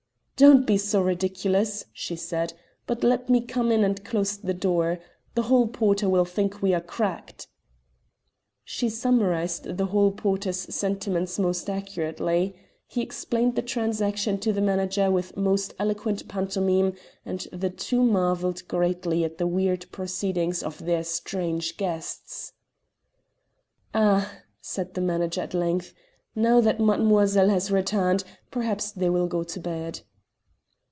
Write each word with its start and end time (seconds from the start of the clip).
"Don't 0.43 0.65
be 0.65 0.75
so 0.79 1.03
ridiculous," 1.03 1.85
she 1.93 2.15
said, 2.15 2.53
"but 2.87 3.03
let 3.03 3.29
me 3.29 3.41
come 3.41 3.71
in 3.71 3.83
and 3.83 4.03
close 4.03 4.35
the 4.37 4.55
door. 4.55 4.97
The 5.35 5.43
hall 5.43 5.67
porter 5.67 6.09
will 6.09 6.25
think 6.25 6.63
we 6.63 6.73
are 6.73 6.81
cracked." 6.81 7.47
She 8.63 8.89
summarised 8.89 9.77
the 9.77 9.85
hall 9.85 10.09
porter's 10.11 10.57
sentiments 10.73 11.37
most 11.37 11.69
accurately. 11.69 12.55
He 12.87 13.03
explained 13.03 13.53
the 13.55 13.61
transaction 13.61 14.39
to 14.39 14.51
the 14.51 14.63
manager 14.63 15.11
with 15.11 15.37
most 15.37 15.75
eloquent 15.77 16.27
pantomime, 16.27 16.93
and 17.23 17.41
the 17.53 17.69
two 17.69 18.01
marvelled 18.01 18.67
greatly 18.67 19.23
at 19.23 19.37
the 19.37 19.45
weird 19.45 19.85
proceedings 19.91 20.63
of 20.63 20.79
their 20.79 21.03
strange 21.03 21.77
guests. 21.77 22.53
"Ah," 23.93 24.39
said 24.59 24.95
the 24.95 25.01
manager 25.01 25.41
at 25.41 25.53
length, 25.53 25.93
"now 26.33 26.59
that 26.59 26.79
mademoiselle 26.79 27.49
has 27.49 27.69
returned, 27.69 28.23
perhaps 28.49 28.89
they 28.89 29.07
will 29.11 29.27
go 29.27 29.43
to 29.43 29.59
bed." 29.59 30.01